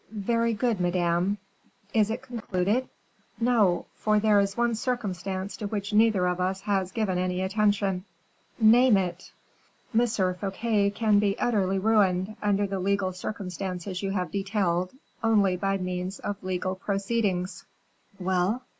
[0.09, 1.37] "Very good, madame."
[1.93, 2.89] "Is it concluded?"
[3.39, 8.03] "No; for there is one circumstance to which neither of us has given any attention."
[8.59, 9.31] "Name it!"
[9.93, 10.07] "M.
[10.07, 14.91] Fouquet can be utterly ruined, under the legal circumstances you have detailed,
[15.23, 17.63] only by means of legal proceedings."
[18.19, 18.63] "Well?"